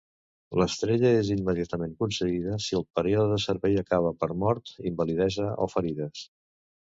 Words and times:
L'estrella 0.59 1.09
és 1.17 1.27
immediatament 1.35 1.93
concedida 1.99 2.57
si 2.69 2.77
el 2.79 2.85
període 3.01 3.27
de 3.33 3.37
servei 3.45 3.77
acaba 3.83 4.13
per 4.25 4.31
mort, 4.47 4.73
invalidesa 4.93 5.53
o 5.67 5.71
ferides. 5.77 6.27